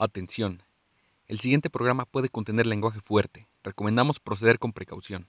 [0.00, 0.62] Atención.
[1.26, 3.48] El siguiente programa puede contener lenguaje fuerte.
[3.64, 5.28] Recomendamos proceder con precaución.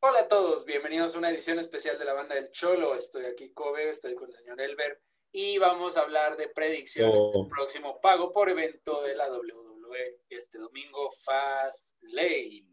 [0.00, 2.94] Hola a todos, bienvenidos a una edición especial de la banda del Cholo.
[2.94, 7.32] Estoy aquí, Kobe, estoy con el señor Elber y vamos a hablar de predicciones Oh.
[7.34, 12.64] del próximo pago por evento de la WWE este domingo, Fast Lane.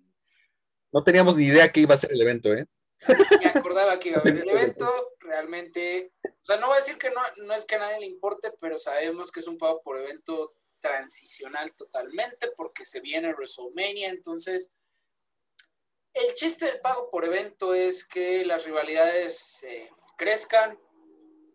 [0.94, 2.66] No teníamos ni idea que iba a ser el evento, ¿eh?
[3.40, 6.98] Me acordaba que iba a haber el evento, realmente, o sea, no voy a decir
[6.98, 9.82] que no, no es que a nadie le importe, pero sabemos que es un pago
[9.82, 14.72] por evento transicional totalmente porque se viene WrestleMania, entonces
[16.14, 20.80] el chiste del pago por evento es que las rivalidades eh, crezcan,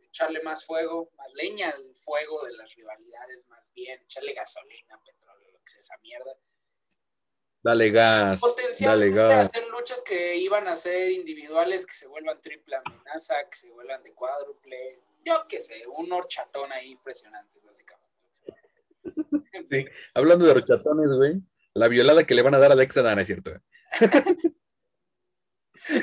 [0.03, 5.51] echarle más fuego, más leña al fuego de las rivalidades, más bien, echarle gasolina, petróleo,
[5.53, 6.37] lo que sea esa mierda
[7.63, 9.49] Dale gas, dale potencialmente gas.
[9.49, 14.03] hacer luchas que iban a ser individuales, que se vuelvan triple amenaza, que se vuelvan
[14.03, 18.09] de cuádruple, yo qué sé, un horchatón ahí impresionante, básicamente.
[19.53, 19.85] En Sí.
[20.15, 21.35] Hablando de rochatones, güey,
[21.75, 23.53] la violada que le van a dar a Alexa Dana, es cierto.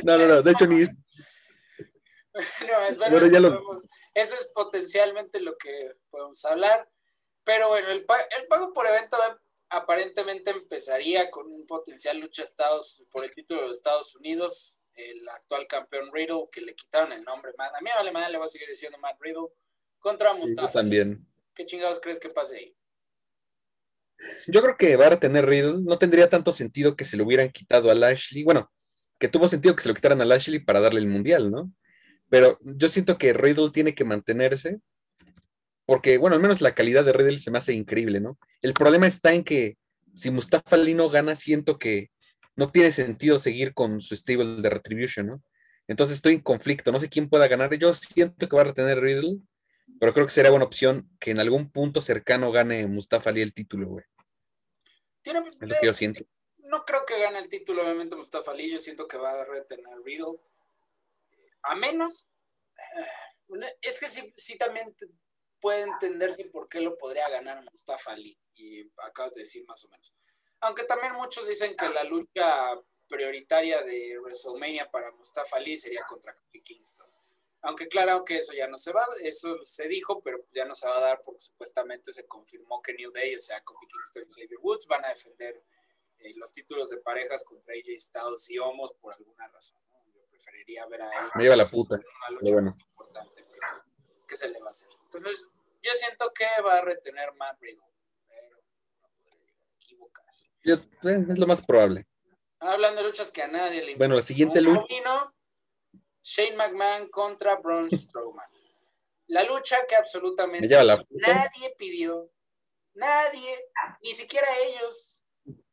[0.04, 0.82] no, no, no, de hecho ni...
[0.82, 6.90] no, es- bueno, Bueno, eso, ya lo- podemos- eso es potencialmente lo que podemos hablar,
[7.44, 9.18] pero bueno, el, pa- el pago por evento
[9.70, 15.68] aparentemente empezaría con un potencial lucha Estados, por el título de Estados Unidos, el actual
[15.68, 17.70] campeón Riddle, que le quitaron el nombre, man.
[17.78, 19.50] A mí vale madre, le voy a seguir diciendo Matt Riddle,
[20.00, 20.72] contra Sí, yo Mustafa.
[20.72, 21.26] también.
[21.54, 22.78] ¿Qué chingados crees que pase ahí?
[24.48, 25.80] Yo creo que va a tener Riddle.
[25.84, 28.44] No tendría tanto sentido que se lo hubieran quitado a Lashley.
[28.44, 28.72] Bueno,
[29.20, 31.72] que tuvo sentido que se lo quitaran a Lashley para darle el mundial, ¿no?
[32.30, 34.80] Pero yo siento que Riddle tiene que mantenerse.
[35.88, 38.38] Porque, bueno, al menos la calidad de Riddle se me hace increíble, ¿no?
[38.62, 39.78] El problema está en que
[40.14, 42.12] si Mustafa Ali no gana, siento que
[42.58, 45.44] no tiene sentido seguir con su stable de Retribution, ¿no?
[45.88, 47.74] Entonces estoy en conflicto, no sé quién pueda ganar.
[47.76, 49.38] Yo siento que va a retener Riddle,
[50.00, 53.54] pero creo que sería buena opción que en algún punto cercano gane Mustafa Ali el
[53.54, 54.04] título, güey.
[55.22, 56.26] Tiene, Es lo que yo siento.
[56.58, 58.70] no creo que gane el título, obviamente, Mustafa Ali.
[58.70, 60.38] Yo siento que va a retener Riddle.
[61.64, 62.28] A menos.
[62.76, 64.94] eh, Es que sí, sí también
[65.60, 68.38] puede entenderse por qué lo podría ganar Mustafa Ali.
[68.56, 70.14] Y acabas de decir más o menos.
[70.62, 76.36] Aunque también muchos dicen que la lucha prioritaria de WrestleMania para Mustafa Ali sería contra
[76.36, 77.08] Kofi Kingston.
[77.62, 80.88] Aunque claro que eso ya no se va, eso se dijo, pero ya no se
[80.88, 84.34] va a dar porque supuestamente se confirmó que New Day, o sea, Kofi Kingston y
[84.34, 85.64] Xavier Woods van a defender
[86.20, 89.78] eh, los títulos de parejas contra AJ Styles y Homos por alguna razón.
[89.92, 89.98] ¿no?
[90.14, 91.96] Yo preferiría ver a él Me lleva la puta.
[91.96, 92.72] una lucha pero bueno.
[92.72, 93.37] más importante,
[94.28, 94.90] ¿qué se le va a hacer?
[95.04, 95.48] Entonces,
[95.82, 97.82] yo siento que va a retener Matt Riddle,
[98.28, 98.58] pero
[99.02, 100.50] no podría equivocarse.
[100.64, 100.76] Yo-
[101.10, 102.06] eh, es lo más probable.
[102.60, 104.86] Hablando de luchas que a nadie le Bueno, la siguiente lucha.
[106.24, 108.46] Shane McMahon contra Braun Strowman.
[109.28, 112.32] La lucha que absolutamente la nadie pidió,
[112.94, 113.66] nadie,
[114.02, 115.20] ni siquiera ellos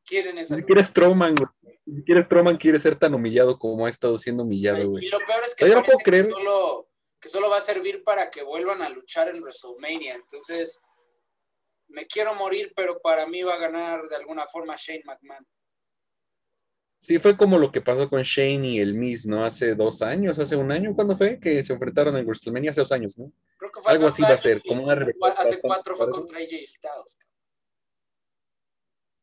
[0.04, 1.48] quieren esa Ni siquiera Strowman, güey.
[1.86, 5.08] Ni siquiera Strowman quiere ser tan humillado como ha estado siendo humillado, Y güey.
[5.08, 6.26] lo peor es que, no puedo creer.
[6.26, 6.88] que, solo,
[7.24, 10.14] que solo va a servir para que vuelvan a luchar en WrestleMania.
[10.14, 10.78] Entonces,
[11.88, 15.46] me quiero morir, pero para mí va a ganar de alguna forma Shane McMahon.
[16.98, 19.42] Sí, fue como lo que pasó con Shane y el Miz, ¿no?
[19.42, 21.40] Hace dos años, hace un año, ¿cuándo fue?
[21.40, 23.32] Que se enfrentaron en WrestleMania hace dos años, ¿no?
[23.56, 25.06] Creo que fue Algo así va a ser, como una
[25.38, 27.18] hace cuatro fue contra AJ Styles.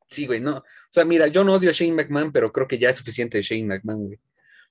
[0.10, 0.58] Sí, güey, no.
[0.58, 3.38] O sea, mira, yo no odio a Shane McMahon, pero creo que ya es suficiente
[3.38, 4.20] de Shane McMahon, güey.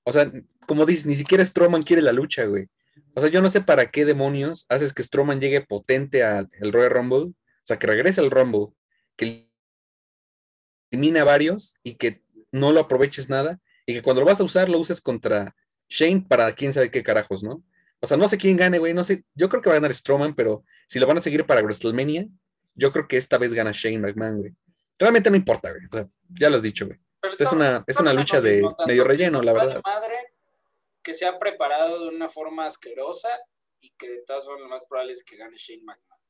[0.02, 0.32] O sea,
[0.66, 2.68] como dices, ni siquiera Strowman quiere la lucha, güey.
[3.14, 6.90] O sea, yo no sé para qué demonios haces que Strowman llegue potente al Royal
[6.90, 8.68] Rumble, o sea, que regrese al Rumble,
[9.16, 9.50] que
[10.90, 12.22] elimine a varios y que
[12.52, 15.54] no lo aproveches nada y que cuando lo vas a usar lo uses contra
[15.88, 17.62] Shane para quién sabe qué carajos, ¿no?
[18.00, 19.24] O sea, no sé quién gane, güey, no sé.
[19.34, 22.26] Yo creo que va a ganar Strowman, pero si lo van a seguir para WrestleMania,
[22.74, 24.52] yo creo que esta vez gana Shane McMahon, güey.
[24.98, 25.84] Realmente no importa, güey.
[25.90, 26.98] O sea, ya lo has dicho, güey.
[27.38, 29.82] Es una, es una lucha de medio relleno, la verdad.
[29.84, 30.29] madre
[31.10, 33.28] que se ha preparado de una forma asquerosa
[33.80, 36.20] y que de todas formas lo más probable es que gane Shane McMahon.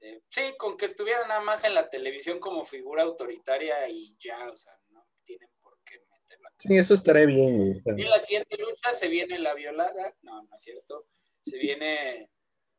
[0.00, 4.48] Eh, sí, con que estuviera nada más en la televisión como figura autoritaria y ya,
[4.48, 6.50] o sea, no tienen por qué meterla.
[6.56, 10.56] Sí, eso estaré bien, Y en la siguiente lucha se viene la violada, no, no
[10.56, 11.06] es cierto,
[11.42, 12.30] se viene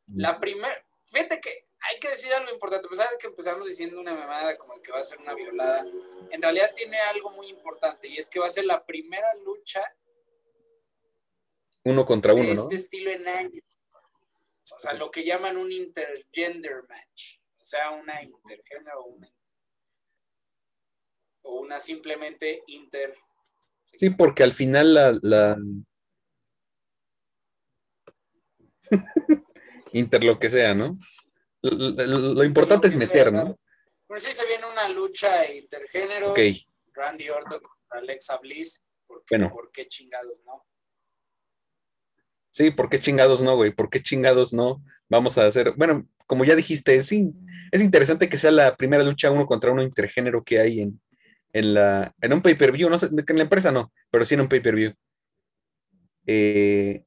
[0.08, 4.16] la primera, fíjate que hay que decir algo importante, pues sabes que empezamos diciendo una
[4.16, 5.86] mamada como que va a ser una violada,
[6.32, 9.84] en realidad tiene algo muy importante y es que va a ser la primera lucha
[11.86, 12.62] uno contra de uno, ¿no?
[12.64, 13.64] este estilo en años.
[14.76, 17.40] O sea, lo que llaman un intergender match.
[17.60, 19.30] O sea, una intergénero o una,
[21.42, 23.16] o una simplemente inter.
[23.86, 25.58] Sí, porque al final la, la-
[29.94, 30.98] Inter lo que sea, ¿no?
[31.62, 33.58] Lo, lo- lo importante es meter, ¿no?
[34.08, 36.32] Bueno, sí se viene una lucha intergénero.
[36.32, 36.40] Ok,
[36.94, 38.82] Randy Orton contra Alexa Bliss.
[39.06, 39.52] ¿Por qué, Bueno.
[39.52, 40.66] ¿Por qué chingados no?
[42.50, 43.72] Sí, ¿por qué chingados no, güey?
[43.72, 44.84] ¿Por qué chingados no?
[45.10, 47.34] Vamos a hacer, bueno, como ya dijiste, sí,
[47.72, 51.02] es interesante que sea la primera lucha uno contra uno intergénero que hay en,
[51.54, 54.50] en, la, en un pay-per-view, no sé, en la empresa no, pero sí en un
[54.50, 54.94] pay-per-view.
[56.28, 57.04] Eh,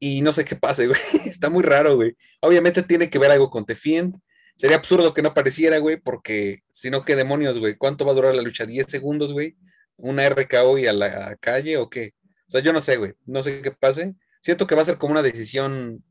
[0.00, 1.00] y no sé qué pase, güey.
[1.26, 2.16] Está muy raro, güey.
[2.40, 4.16] Obviamente tiene que ver algo con The Fiend.
[4.56, 7.76] Sería absurdo que no apareciera, güey, porque si no, ¿qué demonios, güey?
[7.76, 8.64] ¿Cuánto va a durar la lucha?
[8.64, 9.56] ¿10 segundos, güey?
[9.96, 12.14] ¿Una RKO y a la calle o qué?
[12.46, 13.14] O sea, yo no sé, güey.
[13.26, 14.14] No sé qué pase.
[14.44, 16.04] Siento que va a ser como una decisión,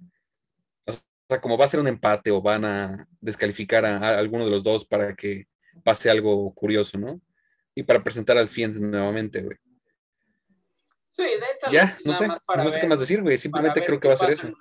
[0.88, 4.44] o sea, como va a ser un empate o van a descalificar a, a alguno
[4.44, 5.46] de los dos para que
[5.84, 7.22] pase algo curioso, ¿no?
[7.76, 9.56] Y para presentar al Fiend nuevamente, güey.
[11.12, 13.38] Sí, de esta Ya, no sé, no sé qué más decir, güey.
[13.38, 14.52] Simplemente creo que va a ser eso.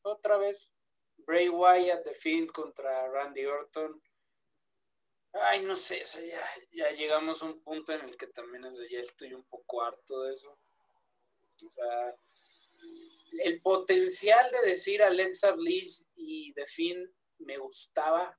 [0.00, 0.72] Otra vez.
[1.18, 4.00] Bray Wyatt, The Fiend contra Randy Orton.
[5.34, 6.40] Ay, no sé, o sea, ya,
[6.72, 9.82] ya llegamos a un punto en el que también es de, ya estoy un poco
[9.82, 10.58] harto de eso.
[11.68, 12.14] O sea,
[13.44, 16.66] el potencial de decir Alexa Bliss y The
[17.38, 18.38] me gustaba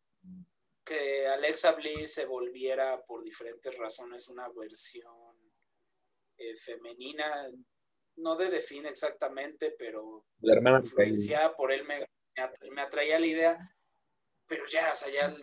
[0.84, 5.38] que Alexa Bliss se volviera por diferentes razones una versión
[6.38, 7.50] eh, femenina,
[8.18, 13.20] no de The exactamente, pero La hermana influenciada por él me, me atra- me atraía
[13.20, 13.76] la idea,
[14.48, 15.36] pero ya, o sea, ya,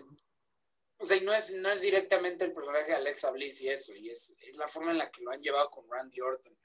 [0.98, 3.94] o sea, y no es, no es directamente el personaje de Alexa Bliss y eso,
[3.94, 6.56] y es, es la forma en la que lo han llevado con Randy Orton.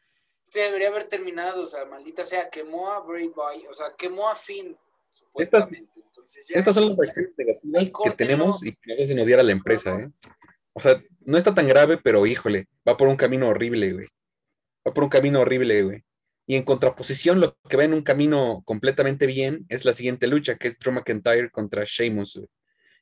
[0.54, 4.36] Debería haber terminado, o sea, maldita sea, quemó a Bray Wyatt, o sea, quemó a
[4.36, 4.78] Finn,
[5.10, 6.02] supuestamente.
[6.06, 9.44] Entonces, ya, Estas son las acciones negativas que tenemos y que nos hacen odiar a
[9.44, 10.10] la empresa, ¿eh?
[10.74, 14.08] O sea, no está tan grave, pero híjole, va por un camino horrible, güey.
[14.88, 16.04] Va por un camino horrible, güey.
[16.46, 20.58] Y en contraposición, lo que va en un camino completamente bien es la siguiente lucha,
[20.58, 22.50] que es Drew McIntyre contra Sheamus, güey.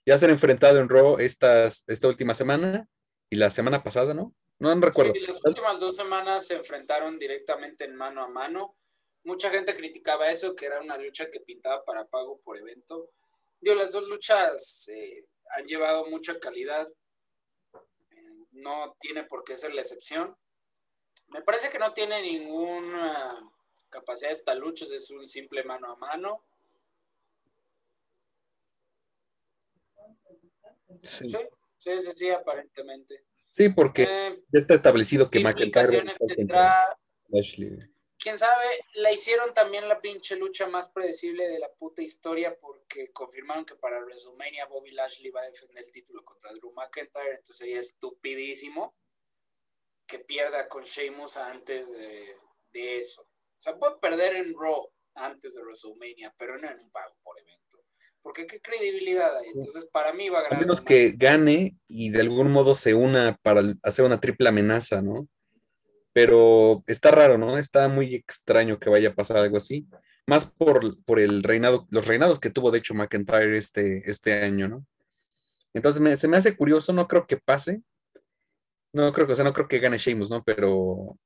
[0.06, 2.88] Ya se han enfrentado en Raw estas, esta última semana
[3.30, 4.34] y la semana pasada, ¿no?
[4.62, 5.14] No, no recuerdo.
[5.16, 8.76] Sí, las últimas dos semanas se enfrentaron directamente en mano a mano.
[9.24, 13.10] Mucha gente criticaba eso, que era una lucha que pintaba para pago por evento.
[13.60, 15.26] Digo, las dos luchas eh,
[15.58, 16.88] han llevado mucha calidad.
[18.12, 20.38] Eh, no tiene por qué ser la excepción.
[21.30, 23.42] Me parece que no tiene ninguna
[23.90, 26.44] capacidad esta lucha, es un simple mano a mano.
[31.02, 31.38] Sí, Sí,
[31.80, 33.24] sí, sí, sí, aparentemente.
[33.52, 36.04] Sí, porque Eh, ya está establecido que ¿Qué McIntyre
[36.36, 37.78] tendrá Lashley,
[38.18, 43.12] quién sabe, la hicieron también la pinche lucha más predecible de la puta historia porque
[43.12, 47.58] confirmaron que para WrestleMania Bobby Lashley va a defender el título contra Drew McIntyre, entonces
[47.58, 48.96] sería estupidísimo
[50.08, 52.36] que pierda con Sheamus antes de,
[52.72, 53.24] de eso.
[53.24, 57.40] O sea, puede perder en Raw antes de WrestleMania, pero no en un pago por
[57.40, 57.61] evento.
[58.24, 59.48] Porque qué credibilidad hay.
[59.54, 60.60] Entonces, para mí va a A ganar.
[60.62, 65.02] menos Drew que gane y de algún modo se una para hacer una triple amenaza,
[65.02, 65.28] ¿no?
[66.14, 67.58] Pero está raro, ¿no?
[67.58, 69.88] Está muy extraño que vaya a pasar algo así.
[70.28, 74.68] Más por, por el reinado, los reinados que tuvo, de hecho, McIntyre este, este año,
[74.68, 74.86] ¿no?
[75.74, 77.82] Entonces me- se me hace curioso, no creo que pase.
[78.94, 80.44] No creo que, o sea, no creo que gane Sheamus, ¿no?
[80.44, 81.18] Pero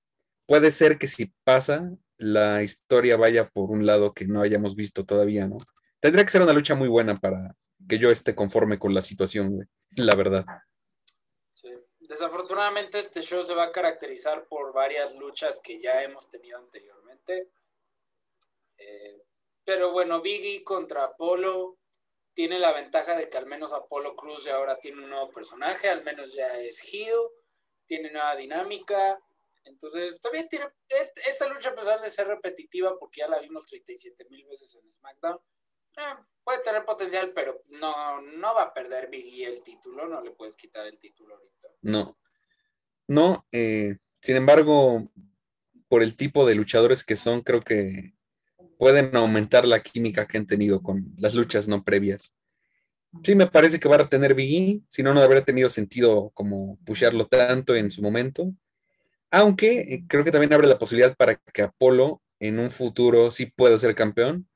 [0.45, 5.03] puede ser que si pasa, la historia vaya por un lado que no hayamos visto
[5.03, 5.57] todavía, ¿no?
[6.05, 7.55] Tendría que ser una lucha muy buena para
[7.89, 9.67] que yo esté conforme con la situación, güey.
[9.97, 10.45] La verdad.
[11.51, 11.67] Sí.
[11.97, 17.49] Desafortunadamente este show se va a caracterizar por varias luchas que ya hemos tenido anteriormente.
[18.77, 19.23] Eh,
[19.63, 21.79] pero bueno, Biggie contra Apolo
[22.35, 25.89] tiene la ventaja de que al menos Apolo Cruz ya ahora tiene un nuevo personaje,
[25.89, 27.17] al menos ya es heel,
[27.87, 29.19] tiene nueva dinámica.
[29.63, 33.65] Entonces, todavía tiene es- esta lucha, a pesar de ser repetitiva, porque ya la vimos
[33.65, 35.39] 37 mil veces en SmackDown,
[35.97, 40.31] eh, puede tener potencial, pero no, no va a perder Biggie el título, no le
[40.31, 41.67] puedes quitar el título ahorita.
[41.81, 42.17] No.
[43.07, 45.11] No, eh, sin embargo,
[45.87, 48.13] por el tipo de luchadores que son, creo que
[48.77, 52.35] pueden aumentar la química que han tenido con las luchas no previas.
[53.23, 56.31] Sí, me parece que va a tener Big E, si no, no habría tenido sentido
[56.33, 58.53] como pushearlo tanto en su momento.
[59.31, 63.45] Aunque eh, creo que también abre la posibilidad para que Apolo en un futuro sí
[63.45, 64.47] pueda ser campeón.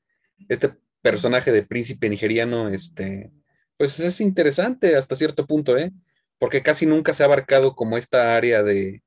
[0.48, 3.30] Este personaje de príncipe nigeriano, este,
[3.76, 5.90] pues es interesante hasta cierto punto, ¿eh?
[6.38, 9.02] Porque casi nunca se ha abarcado como esta área de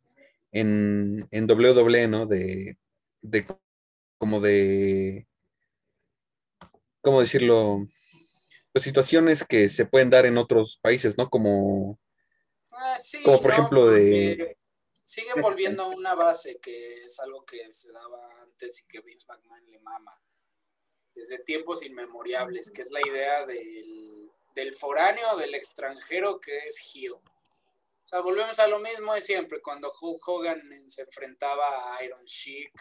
[0.51, 2.25] en, en WWE, ¿no?
[2.27, 2.77] De,
[3.21, 3.45] de
[4.17, 5.27] como de,
[7.01, 7.87] ¿cómo decirlo?
[8.71, 11.29] Pues situaciones que se pueden dar en otros países, ¿no?
[11.29, 11.99] Como,
[12.75, 14.57] Ah, sí, Como por no, ejemplo de-
[15.03, 19.27] Siguen volviendo a una base que es algo que se daba antes y que Vince
[19.27, 20.19] McMahon le mama.
[21.15, 27.13] Desde tiempos inmemoriales, que es la idea del, del foráneo, del extranjero que es heel.
[27.13, 32.23] O sea, volvemos a lo mismo de siempre, cuando Hulk Hogan se enfrentaba a Iron
[32.25, 32.73] Sheik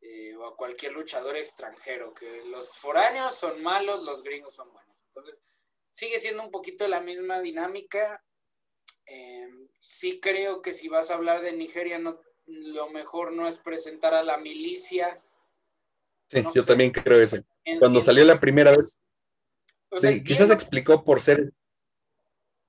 [0.00, 4.96] eh, o a cualquier luchador extranjero, que los foráneos son malos, los gringos son buenos.
[5.06, 5.42] Entonces,
[5.90, 8.24] sigue siendo un poquito la misma dinámica.
[9.06, 9.48] Eh,
[9.80, 14.14] sí creo que si vas a hablar de Nigeria, no, lo mejor no es presentar
[14.14, 15.20] a la milicia.
[16.32, 17.36] Sí, yo también creo eso.
[17.78, 19.02] Cuando salió la primera vez,
[19.98, 21.52] sí, quizás explicó por ser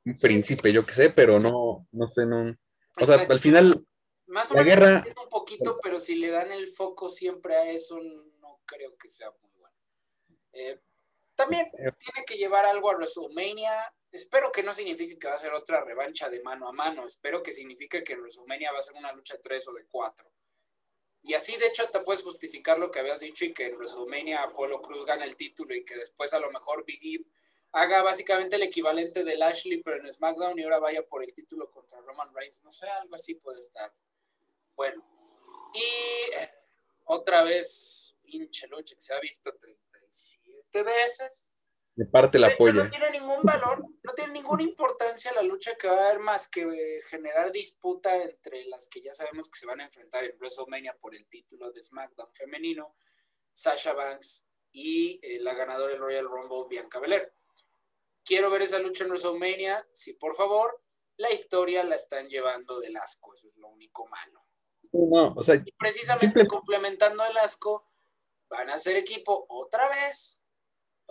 [0.05, 2.57] un príncipe, yo qué sé, pero no, no sé, no.
[2.99, 3.85] O sea, al final,
[4.27, 5.05] más o la menos guerra...
[5.23, 7.97] un poquito, pero si le dan el foco siempre a eso,
[8.41, 9.77] no creo que sea muy bueno.
[10.51, 10.81] Eh,
[11.33, 13.93] también eh, tiene que llevar algo a WrestleMania.
[14.11, 17.07] Espero que no signifique que va a ser otra revancha de mano a mano.
[17.07, 19.85] Espero que signifique que en WrestleMania va a ser una lucha de tres o de
[19.85, 20.29] cuatro.
[21.23, 24.43] Y así, de hecho, hasta puedes justificar lo que habías dicho y que en WrestleMania
[24.43, 27.25] Apolo Cruz gana el título y que después a lo mejor Big E
[27.71, 31.71] haga básicamente el equivalente del Ashley, pero en SmackDown y ahora vaya por el título
[31.71, 32.61] contra Roman Reigns.
[32.61, 33.93] No sé, algo así puede estar.
[34.75, 35.01] Bueno.
[35.73, 36.49] Y eh,
[37.05, 41.52] otra vez, pinche lucha que se ha visto 37 veces.
[41.95, 42.85] De parte la polla.
[42.85, 46.47] No tiene ningún valor, no tiene ninguna importancia la lucha que va a haber más
[46.47, 50.35] que eh, generar disputa entre las que ya sabemos que se van a enfrentar en
[50.37, 52.95] WrestleMania por el título de SmackDown femenino,
[53.53, 57.31] Sasha Banks y eh, la ganadora del Royal Rumble, Bianca Belair
[58.23, 60.81] quiero ver esa lucha en WrestleMania, si por favor,
[61.17, 64.41] la historia la están llevando del asco, eso es lo único malo.
[64.91, 67.89] No, o sea, y precisamente complementando el asco,
[68.49, 70.41] van a ser equipo otra vez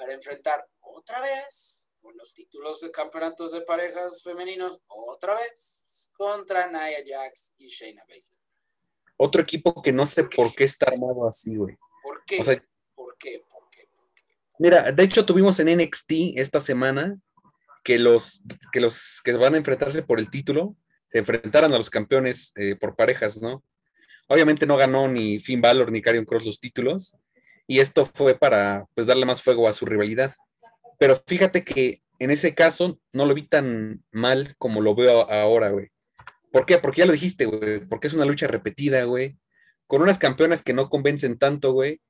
[0.03, 6.67] para enfrentar otra vez por los títulos de campeonatos de parejas femeninos otra vez contra
[6.67, 8.41] Nia Jax y Shayna Baszler.
[9.17, 11.79] Otro equipo que no sé por qué está armado así, güey.
[12.03, 12.41] ¿Por qué?
[12.97, 13.45] ¿Por qué?
[14.59, 17.17] Mira, de hecho tuvimos en NXT esta semana
[17.85, 18.43] que los
[18.73, 20.75] que, los que van a enfrentarse por el título
[21.13, 23.63] se enfrentaran a los campeones eh, por parejas, ¿no?
[24.27, 27.17] Obviamente no ganó ni Finn Balor ni Karrion Cross los títulos
[27.67, 30.33] y esto fue para pues darle más fuego a su rivalidad.
[30.99, 35.71] Pero fíjate que en ese caso no lo vi tan mal como lo veo ahora,
[35.71, 35.89] güey.
[36.51, 36.79] ¿Por qué?
[36.79, 37.81] Porque ya lo dijiste, güey.
[37.81, 39.39] Porque es una lucha repetida, güey.
[39.87, 42.01] Con unas campeonas que no convencen tanto, güey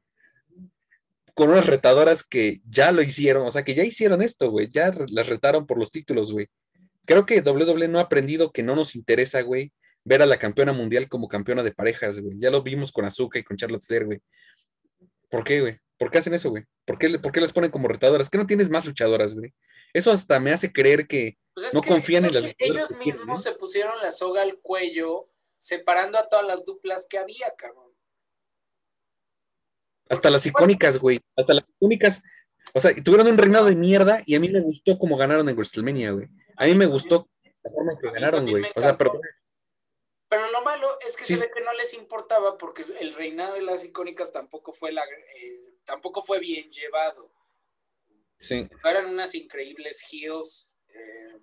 [1.34, 4.94] con unas retadoras que ya lo hicieron, o sea, que ya hicieron esto, güey, ya
[5.10, 6.48] las retaron por los títulos, güey.
[7.04, 9.72] Creo que WWE no ha aprendido que no nos interesa, güey,
[10.04, 12.38] ver a la campeona mundial como campeona de parejas, güey.
[12.38, 14.20] Ya lo vimos con Azuka y con Charlotte Flair, güey.
[15.32, 15.80] ¿Por qué, güey?
[15.98, 16.64] ¿Por qué hacen eso, güey?
[16.84, 18.28] ¿Por qué, ¿Por qué las ponen como retadoras?
[18.28, 19.54] ¿Qué no tienes más luchadoras, güey?
[19.94, 23.98] Eso hasta me hace creer que pues no confían en las Ellos mismos se pusieron
[24.02, 27.92] la soga al cuello separando a todas las duplas que había, cabrón.
[30.10, 31.18] Hasta las icónicas, güey.
[31.34, 32.22] Hasta las icónicas.
[32.74, 35.56] O sea, tuvieron un reinado de mierda y a mí me gustó cómo ganaron en
[35.56, 36.28] WrestleMania, güey.
[36.56, 37.26] A mí me gustó
[37.62, 38.64] la forma en que ganaron, güey.
[38.74, 39.18] O sea, pero.
[40.32, 43.60] Pero lo malo es que se ve que no les importaba porque el reinado de
[43.60, 47.30] las icónicas tampoco fue la, eh, tampoco fue bien llevado.
[48.38, 48.66] Sí.
[48.82, 51.38] Eran unas increíbles heels, eh,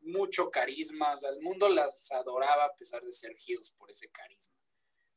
[0.00, 4.10] mucho carisma, o sea, el mundo las adoraba a pesar de ser heels por ese
[4.10, 4.58] carisma.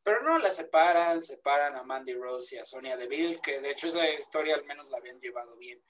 [0.04, 3.88] Pero no, la separan, separan a Mandy Rose y a Sonia Deville, que de hecho
[3.88, 5.84] esa historia al menos la habían llevado bien.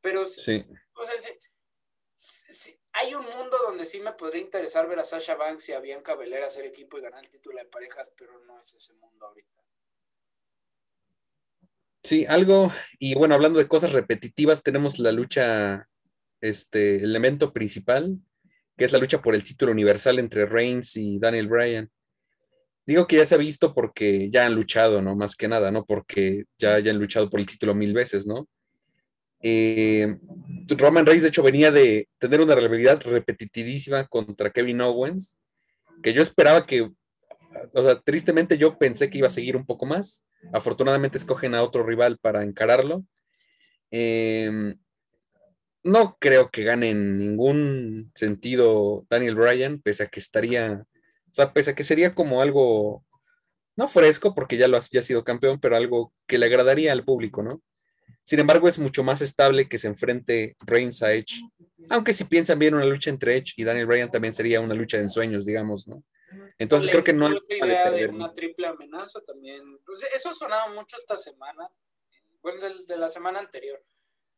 [0.00, 0.64] Pero sí.
[0.94, 1.16] O sea,
[2.92, 6.14] hay un mundo donde sí me podría interesar ver a Sasha Banks y a Bianca
[6.14, 9.48] Belair hacer equipo y ganar el título de parejas, pero no es ese mundo ahorita.
[12.04, 15.88] Sí, algo, y bueno, hablando de cosas repetitivas, tenemos la lucha,
[16.40, 18.18] este elemento principal,
[18.76, 21.90] que es la lucha por el título universal entre Reigns y Daniel Bryan.
[22.84, 25.14] Digo que ya se ha visto porque ya han luchado, ¿no?
[25.14, 25.84] Más que nada, ¿no?
[25.84, 28.48] Porque ya, ya han luchado por el título mil veces, ¿no?
[29.42, 30.16] Eh,
[30.68, 35.38] Roman Reigns, de hecho, venía de tener una rivalidad repetitivísima contra Kevin Owens,
[36.02, 36.90] que yo esperaba que,
[37.74, 40.26] o sea, tristemente yo pensé que iba a seguir un poco más.
[40.52, 43.04] Afortunadamente escogen a otro rival para encararlo.
[43.90, 44.76] Em,
[45.84, 50.86] no creo que gane en ningún sentido Daniel Bryan, pese a que estaría
[51.32, 53.06] o sea, pese a que sería como algo,
[53.74, 56.92] no fresco, porque ya lo ha, ya ha sido campeón, pero algo que le agradaría
[56.92, 57.62] al público, ¿no?
[58.24, 61.40] Sin embargo, es mucho más estable que se enfrente Reigns a Edge.
[61.88, 64.96] Aunque si piensan bien una lucha entre Edge y Daniel Bryan también sería una lucha
[64.96, 66.02] de ensueños, digamos, ¿no?
[66.58, 69.78] Entonces creo que no hay idea de, una triple amenaza también.
[69.84, 71.70] Pues eso ha sonado mucho esta semana,
[72.40, 73.84] bueno, de, de, la semana anterior,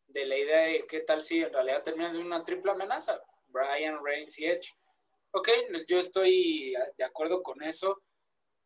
[0.09, 4.05] de la idea de qué tal si en realidad terminas de una triple amenaza, Bryan,
[4.05, 4.73] Reigns y Edge.
[5.33, 5.49] Ok,
[5.89, 8.03] yo estoy de acuerdo con eso,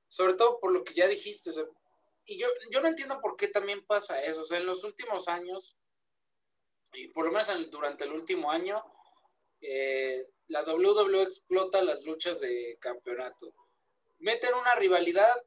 [0.08, 1.50] sobre todo por lo que ya dijiste.
[2.28, 4.42] Y yo, yo no entiendo por qué también pasa eso.
[4.42, 5.78] O sea, en los últimos años,
[6.92, 8.84] y por lo menos durante el último año,
[9.62, 13.54] eh, la WWE explota las luchas de campeonato.
[14.18, 15.42] Meten una rivalidad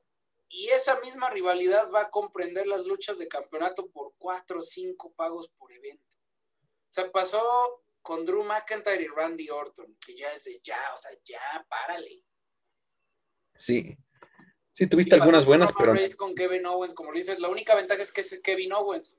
[0.50, 5.14] y esa misma rivalidad va a comprender las luchas de campeonato por cuatro o cinco
[5.14, 6.18] pagos por evento.
[6.18, 10.98] O sea, pasó con Drew McIntyre y Randy Orton, que ya es de ya, o
[10.98, 12.24] sea, ya, párale.
[13.54, 13.96] Sí.
[14.82, 15.94] Sí, tuviste algunas buenas, pero.
[16.18, 19.16] Con Kevin Owens, como dices, la única ventaja es que es Kevin Owens.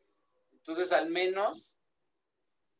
[0.50, 1.78] Entonces, al menos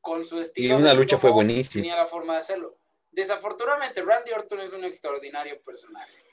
[0.01, 0.75] con su estilo.
[0.75, 1.81] Y una lucha fue buenísima.
[1.81, 2.77] Tenía la forma de hacerlo.
[3.13, 6.25] Desafortunadamente, Randy Orton es un extraordinario personaje.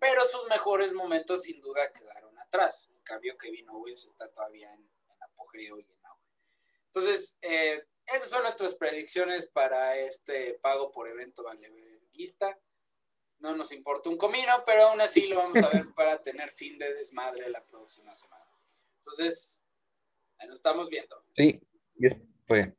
[0.00, 2.88] Pero sus mejores momentos, sin duda, quedaron atrás.
[2.88, 4.88] En cambio, Kevin Owens está todavía en,
[5.20, 6.24] apogeo y en auge.
[6.86, 12.58] Entonces, eh, esas son nuestras predicciones para este pago por evento valeverguista.
[13.40, 16.78] No nos importa un comino, pero aún así lo vamos a ver para tener fin
[16.78, 18.44] de desmadre la próxima semana.
[18.98, 19.62] Entonces,
[20.38, 21.24] ahí nos estamos viendo.
[21.32, 21.60] Sí,
[22.46, 22.74] fue.